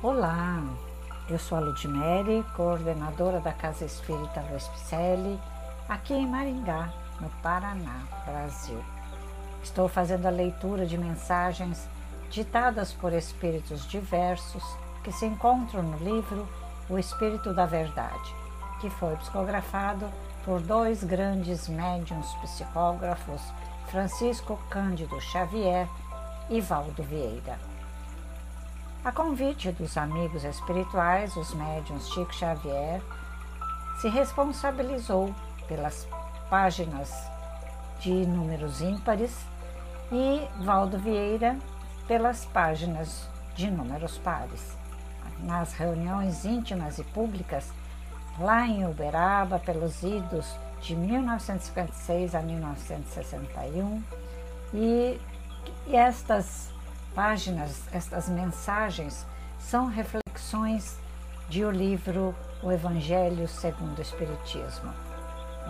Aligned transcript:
Olá, 0.00 0.62
eu 1.28 1.40
sou 1.40 1.58
a 1.58 1.60
Ludmere, 1.60 2.44
coordenadora 2.54 3.40
da 3.40 3.52
Casa 3.52 3.84
Espírita 3.84 4.44
Luiz 4.48 4.68
Picelli, 4.68 5.40
aqui 5.88 6.14
em 6.14 6.24
Maringá, 6.24 6.92
no 7.20 7.28
Paraná, 7.42 8.04
Brasil. 8.24 8.80
Estou 9.60 9.88
fazendo 9.88 10.26
a 10.26 10.30
leitura 10.30 10.86
de 10.86 10.96
mensagens 10.96 11.88
ditadas 12.30 12.92
por 12.92 13.12
espíritos 13.12 13.88
diversos 13.88 14.62
que 15.02 15.10
se 15.10 15.26
encontram 15.26 15.82
no 15.82 15.98
livro 15.98 16.48
O 16.88 16.96
Espírito 16.96 17.52
da 17.52 17.66
Verdade, 17.66 18.32
que 18.80 18.88
foi 18.88 19.16
psicografado 19.16 20.08
por 20.44 20.60
dois 20.60 21.02
grandes 21.02 21.66
médiuns 21.66 22.32
psicógrafos, 22.34 23.42
Francisco 23.88 24.60
Cândido 24.70 25.20
Xavier 25.20 25.88
e 26.48 26.60
Valdo 26.60 27.02
Vieira. 27.02 27.67
A 29.08 29.12
convite 29.12 29.72
dos 29.72 29.96
amigos 29.96 30.44
espirituais, 30.44 31.34
os 31.34 31.54
médiuns 31.54 32.10
Chico 32.10 32.34
Xavier 32.34 33.00
se 34.02 34.08
responsabilizou 34.10 35.34
pelas 35.66 36.06
páginas 36.50 37.10
de 38.00 38.12
números 38.26 38.82
ímpares 38.82 39.34
e 40.12 40.46
Valdo 40.62 40.98
Vieira 40.98 41.56
pelas 42.06 42.44
páginas 42.44 43.26
de 43.56 43.70
números 43.70 44.18
pares. 44.18 44.76
Nas 45.38 45.72
reuniões 45.72 46.44
íntimas 46.44 46.98
e 46.98 47.04
públicas, 47.04 47.72
lá 48.38 48.66
em 48.66 48.86
Uberaba, 48.86 49.58
pelos 49.58 50.02
idos 50.02 50.54
de 50.82 50.94
1956 50.94 52.34
a 52.34 52.42
1961, 52.42 54.02
e, 54.74 55.18
estas 55.90 56.76
páginas, 57.14 57.82
estas 57.92 58.28
mensagens, 58.28 59.26
são 59.58 59.86
reflexões 59.86 60.98
de 61.48 61.64
o 61.64 61.70
livro 61.70 62.34
O 62.62 62.70
Evangelho 62.70 63.48
segundo 63.48 63.98
o 63.98 64.02
Espiritismo. 64.02 64.92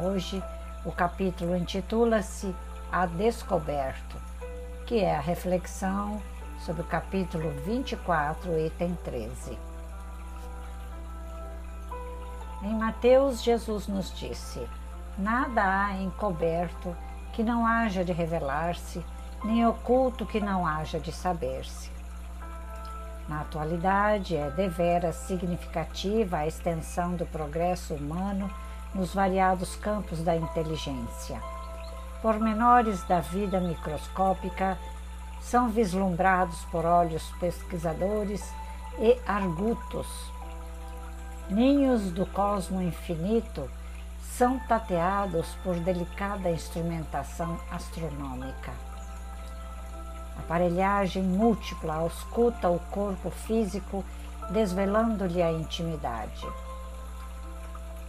Hoje, 0.00 0.42
o 0.84 0.92
capítulo 0.92 1.56
intitula-se 1.56 2.54
A 2.90 3.06
Descoberto, 3.06 4.16
que 4.86 5.00
é 5.00 5.16
a 5.16 5.20
reflexão 5.20 6.20
sobre 6.60 6.82
o 6.82 6.86
capítulo 6.86 7.50
24, 7.64 8.58
item 8.58 8.96
13. 9.04 9.58
Em 12.62 12.74
Mateus, 12.74 13.42
Jesus 13.42 13.86
nos 13.86 14.12
disse: 14.16 14.66
Nada 15.16 15.62
há 15.62 15.94
encoberto 15.94 16.96
que 17.32 17.42
não 17.42 17.64
haja 17.64 18.04
de 18.04 18.12
revelar-se 18.12 19.04
nem 19.44 19.66
oculto 19.66 20.26
que 20.26 20.40
não 20.40 20.66
haja 20.66 20.98
de 20.98 21.12
saber-se. 21.12 21.90
Na 23.28 23.42
atualidade, 23.42 24.36
é 24.36 24.50
devera 24.50 25.12
significativa 25.12 26.38
a 26.38 26.46
extensão 26.46 27.14
do 27.14 27.26
progresso 27.26 27.94
humano 27.94 28.50
nos 28.94 29.14
variados 29.14 29.76
campos 29.76 30.22
da 30.22 30.34
inteligência. 30.34 31.40
Pormenores 32.22 33.04
da 33.04 33.20
vida 33.20 33.60
microscópica 33.60 34.78
são 35.40 35.68
vislumbrados 35.68 36.64
por 36.70 36.84
olhos 36.84 37.30
pesquisadores 37.38 38.42
e 38.98 39.16
argutos. 39.26 40.06
Ninhos 41.48 42.10
do 42.10 42.26
cosmo 42.26 42.82
infinito 42.82 43.70
são 44.22 44.58
tateados 44.60 45.46
por 45.62 45.78
delicada 45.80 46.50
instrumentação 46.50 47.58
astronômica 47.70 48.87
aparelhagem 50.38 51.22
múltipla 51.22 51.94
ausculta 51.94 52.68
o 52.68 52.78
corpo 52.90 53.30
físico, 53.30 54.04
desvelando-lhe 54.50 55.42
a 55.42 55.52
intimidade. 55.52 56.46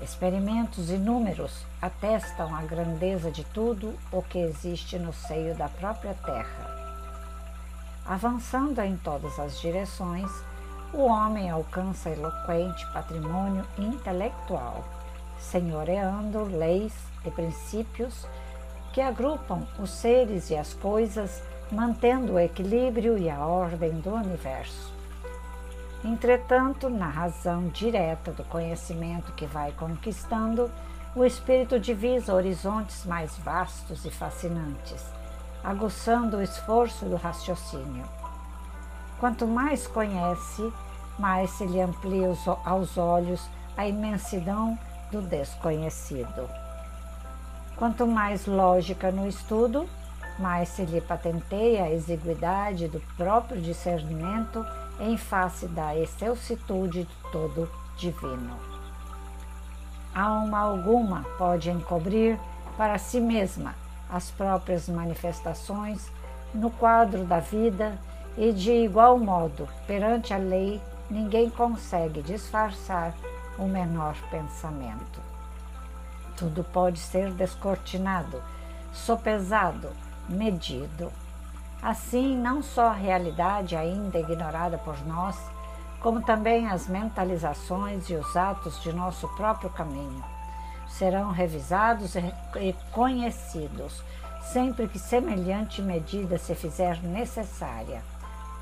Experimentos 0.00 0.90
inúmeros 0.90 1.66
atestam 1.80 2.54
a 2.54 2.62
grandeza 2.62 3.30
de 3.30 3.44
tudo 3.44 3.94
o 4.10 4.22
que 4.22 4.38
existe 4.38 4.98
no 4.98 5.12
seio 5.12 5.54
da 5.54 5.68
própria 5.68 6.14
Terra. 6.14 6.80
Avançando 8.06 8.80
em 8.80 8.96
todas 8.96 9.38
as 9.38 9.60
direções, 9.60 10.30
o 10.92 11.02
homem 11.02 11.50
alcança 11.50 12.10
eloquente 12.10 12.84
patrimônio 12.92 13.64
intelectual, 13.78 14.84
senhoreando 15.38 16.44
leis 16.44 16.94
e 17.24 17.30
princípios 17.30 18.26
que 18.92 19.00
agrupam 19.00 19.66
os 19.78 19.90
seres 19.90 20.50
e 20.50 20.56
as 20.56 20.72
coisas 20.74 21.42
mantendo 21.72 22.34
o 22.34 22.38
equilíbrio 22.38 23.16
e 23.16 23.30
a 23.30 23.38
ordem 23.38 23.92
do 24.00 24.14
universo. 24.14 24.92
Entretanto, 26.04 26.88
na 26.88 27.08
razão 27.08 27.68
direta 27.68 28.32
do 28.32 28.42
conhecimento 28.44 29.32
que 29.32 29.46
vai 29.46 29.70
conquistando, 29.72 30.70
o 31.14 31.24
espírito 31.24 31.78
divisa 31.78 32.34
horizontes 32.34 33.04
mais 33.04 33.36
vastos 33.38 34.04
e 34.04 34.10
fascinantes, 34.10 35.04
aguçando 35.62 36.38
o 36.38 36.42
esforço 36.42 37.04
do 37.04 37.16
raciocínio. 37.16 38.04
Quanto 39.18 39.46
mais 39.46 39.86
conhece, 39.86 40.72
mais 41.18 41.50
se 41.50 41.66
lhe 41.66 41.80
amplia 41.80 42.28
aos 42.64 42.96
olhos 42.96 43.46
a 43.76 43.86
imensidão 43.86 44.78
do 45.12 45.20
desconhecido. 45.20 46.48
Quanto 47.76 48.06
mais 48.06 48.46
lógica 48.46 49.10
no 49.10 49.26
estudo, 49.26 49.88
mas 50.40 50.70
se 50.70 50.84
lhe 50.84 51.00
patenteia 51.00 51.84
a 51.84 51.92
exiguidade 51.92 52.88
do 52.88 53.00
próprio 53.16 53.60
discernimento 53.60 54.64
em 54.98 55.16
face 55.16 55.68
da 55.68 55.94
excelsitude 55.96 57.04
do 57.04 57.30
todo 57.30 57.70
divino. 57.96 58.56
Alma 60.14 60.58
alguma 60.58 61.22
pode 61.38 61.70
encobrir 61.70 62.38
para 62.76 62.98
si 62.98 63.20
mesma 63.20 63.74
as 64.08 64.30
próprias 64.30 64.88
manifestações 64.88 66.10
no 66.52 66.70
quadro 66.70 67.24
da 67.24 67.38
vida 67.38 67.96
e, 68.36 68.52
de 68.52 68.72
igual 68.72 69.18
modo, 69.18 69.68
perante 69.86 70.34
a 70.34 70.38
lei, 70.38 70.80
ninguém 71.08 71.48
consegue 71.50 72.22
disfarçar 72.22 73.14
o 73.58 73.66
menor 73.66 74.16
pensamento. 74.30 75.20
Tudo 76.36 76.64
pode 76.64 76.98
ser 76.98 77.30
descortinado, 77.32 78.42
sopesado, 78.92 79.90
medido. 80.30 81.12
Assim, 81.82 82.36
não 82.36 82.62
só 82.62 82.88
a 82.88 82.94
realidade 82.94 83.74
ainda 83.74 84.18
ignorada 84.18 84.78
por 84.78 84.98
nós, 85.06 85.36
como 86.00 86.22
também 86.22 86.68
as 86.68 86.88
mentalizações 86.88 88.08
e 88.08 88.14
os 88.14 88.36
atos 88.36 88.80
de 88.82 88.92
nosso 88.92 89.28
próprio 89.36 89.70
caminho 89.70 90.24
serão 90.90 91.30
revisados 91.30 92.14
e 92.16 92.74
conhecidos 92.92 94.02
sempre 94.52 94.88
que 94.88 94.98
semelhante 94.98 95.80
medida 95.80 96.36
se 96.38 96.54
fizer 96.54 97.00
necessária, 97.02 98.02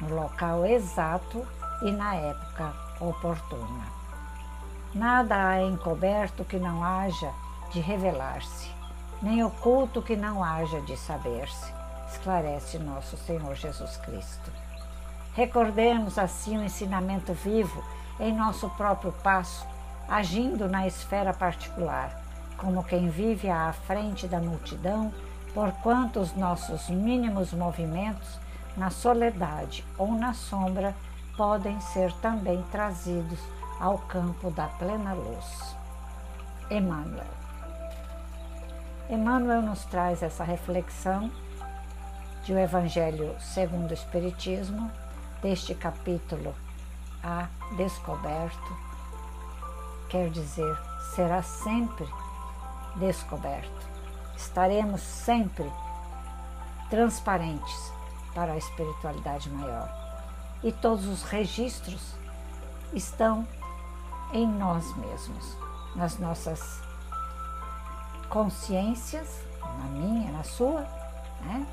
no 0.00 0.14
local 0.14 0.66
exato 0.66 1.46
e 1.82 1.90
na 1.90 2.14
época 2.14 2.72
oportuna. 3.00 3.86
Nada 4.94 5.48
há 5.48 5.62
encoberto 5.62 6.44
que 6.44 6.58
não 6.58 6.84
haja 6.84 7.32
de 7.70 7.80
revelar-se 7.80 8.77
nem 9.22 9.42
oculto 9.42 10.00
que 10.00 10.16
não 10.16 10.42
haja 10.44 10.80
de 10.82 10.96
saber-se, 10.96 11.72
esclarece 12.10 12.78
nosso 12.78 13.16
Senhor 13.16 13.54
Jesus 13.54 13.96
Cristo. 13.98 14.50
Recordemos 15.34 16.18
assim 16.18 16.58
o 16.58 16.64
ensinamento 16.64 17.32
vivo 17.32 17.82
em 18.18 18.32
nosso 18.32 18.68
próprio 18.70 19.12
passo, 19.12 19.66
agindo 20.08 20.68
na 20.68 20.86
esfera 20.86 21.32
particular, 21.32 22.20
como 22.56 22.82
quem 22.82 23.08
vive 23.08 23.48
à 23.48 23.72
frente 23.72 24.26
da 24.26 24.40
multidão, 24.40 25.12
porquanto 25.54 26.20
os 26.20 26.34
nossos 26.34 26.88
mínimos 26.88 27.52
movimentos, 27.52 28.38
na 28.76 28.90
soledade 28.90 29.84
ou 29.96 30.12
na 30.12 30.32
sombra, 30.32 30.94
podem 31.36 31.80
ser 31.80 32.12
também 32.14 32.62
trazidos 32.70 33.38
ao 33.80 33.98
campo 33.98 34.50
da 34.50 34.66
plena 34.66 35.12
luz. 35.12 35.76
Emmanuel. 36.70 37.47
Emmanuel 39.10 39.62
nos 39.62 39.86
traz 39.86 40.22
essa 40.22 40.44
reflexão 40.44 41.32
de 42.44 42.52
o 42.52 42.58
Evangelho 42.58 43.34
segundo 43.40 43.90
o 43.90 43.94
Espiritismo, 43.94 44.90
deste 45.40 45.74
capítulo 45.74 46.54
A 47.22 47.48
Descoberto, 47.76 48.76
quer 50.10 50.28
dizer, 50.28 50.76
será 51.14 51.42
sempre 51.42 52.06
descoberto. 52.96 53.88
Estaremos 54.36 55.00
sempre 55.00 55.70
transparentes 56.90 57.92
para 58.34 58.52
a 58.52 58.58
espiritualidade 58.58 59.48
maior. 59.48 59.88
E 60.62 60.70
todos 60.70 61.06
os 61.06 61.22
registros 61.22 62.14
estão 62.92 63.46
em 64.32 64.46
nós 64.46 64.94
mesmos, 64.96 65.56
nas 65.94 66.18
nossas 66.18 66.87
consciências, 68.28 69.42
na 69.60 69.84
minha, 69.84 70.30
na 70.32 70.42
sua, 70.42 70.82
né? 71.42 71.66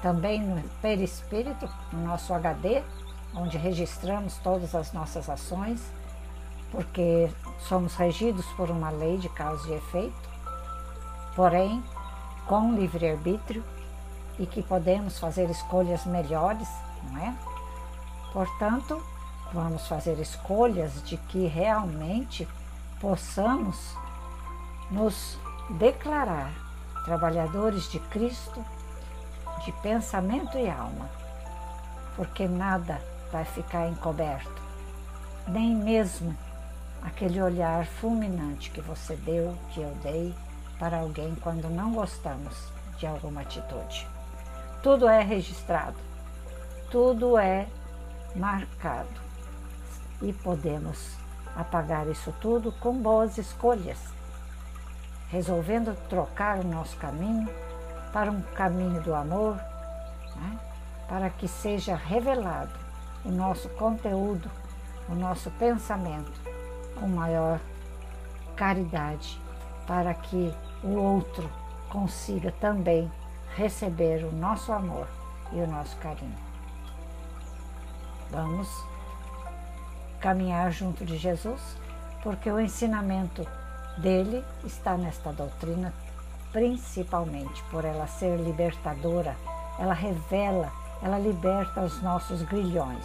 também 0.00 0.42
no 0.42 0.60
perispírito, 0.80 1.68
no 1.92 2.06
nosso 2.06 2.34
HD, 2.34 2.82
onde 3.34 3.56
registramos 3.56 4.36
todas 4.38 4.74
as 4.74 4.92
nossas 4.92 5.28
ações, 5.28 5.80
porque 6.70 7.30
somos 7.68 7.94
regidos 7.94 8.46
por 8.56 8.70
uma 8.70 8.90
lei 8.90 9.18
de 9.18 9.28
causa 9.28 9.68
e 9.68 9.74
efeito, 9.74 10.30
porém 11.36 11.82
com 12.46 12.74
livre-arbítrio 12.74 13.62
e 14.38 14.46
que 14.46 14.62
podemos 14.62 15.18
fazer 15.18 15.48
escolhas 15.50 16.04
melhores, 16.04 16.68
não 17.04 17.18
é? 17.18 17.34
Portanto, 18.32 19.02
vamos 19.52 19.86
fazer 19.86 20.18
escolhas 20.18 21.02
de 21.04 21.16
que 21.16 21.46
realmente 21.46 22.48
possamos 23.00 23.96
nos 24.90 25.38
declarar 25.70 26.52
trabalhadores 27.04 27.90
de 27.90 27.98
Cristo 27.98 28.64
de 29.64 29.72
pensamento 29.72 30.58
e 30.58 30.68
alma, 30.68 31.08
porque 32.16 32.48
nada 32.48 33.00
vai 33.30 33.44
ficar 33.44 33.88
encoberto, 33.88 34.60
nem 35.46 35.74
mesmo 35.74 36.36
aquele 37.00 37.40
olhar 37.40 37.86
fulminante 37.86 38.70
que 38.70 38.80
você 38.80 39.16
deu, 39.16 39.56
que 39.72 39.80
eu 39.80 39.90
dei 40.02 40.34
para 40.78 40.98
alguém 40.98 41.34
quando 41.36 41.68
não 41.68 41.92
gostamos 41.92 42.72
de 42.98 43.06
alguma 43.06 43.42
atitude. 43.42 44.06
Tudo 44.82 45.08
é 45.08 45.22
registrado, 45.22 45.96
tudo 46.90 47.38
é 47.38 47.66
marcado 48.34 49.20
e 50.20 50.32
podemos 50.32 51.16
apagar 51.54 52.08
isso 52.08 52.34
tudo 52.40 52.72
com 52.72 52.94
boas 52.94 53.38
escolhas, 53.38 53.98
resolvendo 55.32 55.96
trocar 56.10 56.58
o 56.58 56.64
nosso 56.64 56.94
caminho 56.98 57.48
para 58.12 58.30
um 58.30 58.42
caminho 58.54 59.00
do 59.00 59.14
amor, 59.14 59.56
né? 60.36 60.58
para 61.08 61.30
que 61.30 61.48
seja 61.48 61.96
revelado 61.96 62.78
o 63.24 63.30
nosso 63.30 63.66
conteúdo, 63.70 64.50
o 65.08 65.14
nosso 65.14 65.50
pensamento 65.52 66.38
com 67.00 67.08
maior 67.08 67.58
caridade, 68.54 69.40
para 69.86 70.12
que 70.12 70.54
o 70.84 70.96
outro 70.96 71.50
consiga 71.88 72.52
também 72.60 73.10
receber 73.56 74.24
o 74.24 74.32
nosso 74.32 74.70
amor 74.70 75.08
e 75.50 75.56
o 75.56 75.66
nosso 75.66 75.96
carinho. 75.96 76.36
Vamos 78.30 78.68
caminhar 80.20 80.70
junto 80.70 81.06
de 81.06 81.16
Jesus, 81.16 81.76
porque 82.22 82.50
o 82.50 82.60
ensinamento 82.60 83.46
dele 83.98 84.44
está 84.64 84.96
nesta 84.96 85.32
doutrina, 85.32 85.92
principalmente 86.52 87.62
por 87.70 87.84
ela 87.84 88.06
ser 88.06 88.36
libertadora, 88.38 89.36
ela 89.78 89.94
revela, 89.94 90.70
ela 91.02 91.18
liberta 91.18 91.80
os 91.80 92.00
nossos 92.02 92.42
grilhões. 92.42 93.04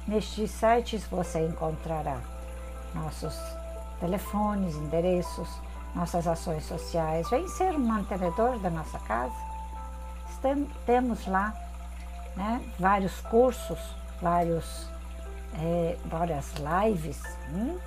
Nestes 0.07 0.51
sites 0.51 1.07
você 1.07 1.43
encontrará 1.43 2.21
nossos 2.93 3.35
telefones, 3.99 4.75
endereços, 4.75 5.49
nossas 5.95 6.27
ações 6.27 6.63
sociais. 6.63 7.27
Vem 7.31 7.47
ser 7.47 7.73
um 7.73 7.79
mantenedor 7.79 8.59
da 8.59 8.69
nossa 8.69 8.99
casa. 8.99 9.33
Temos 10.85 11.25
lá 11.25 11.55
né, 12.35 12.61
vários 12.77 13.21
cursos, 13.21 13.79
vários, 14.21 14.87
é, 15.55 15.97
várias 16.05 16.53
lives. 16.57 17.23
Hum? 17.51 17.79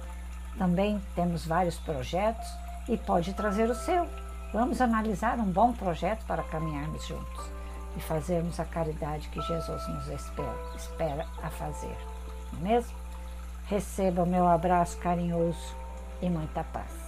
Também 0.58 1.00
temos 1.14 1.46
vários 1.46 1.78
projetos 1.78 2.48
e 2.88 2.96
pode 2.96 3.34
trazer 3.34 3.70
o 3.70 3.74
seu. 3.76 4.23
Vamos 4.54 4.80
analisar 4.80 5.40
um 5.40 5.50
bom 5.50 5.72
projeto 5.72 6.24
para 6.26 6.44
caminharmos 6.44 7.04
juntos 7.04 7.50
e 7.96 8.00
fazermos 8.00 8.60
a 8.60 8.64
caridade 8.64 9.28
que 9.30 9.40
Jesus 9.42 9.88
nos 9.88 10.06
espera, 10.06 10.54
espera 10.76 11.26
a 11.42 11.50
fazer. 11.50 11.96
Não 12.52 12.60
é 12.60 12.74
mesmo? 12.74 12.96
Receba 13.66 14.22
o 14.22 14.26
meu 14.26 14.46
abraço 14.46 14.96
carinhoso 14.98 15.74
e 16.22 16.30
muita 16.30 16.62
paz. 16.62 17.03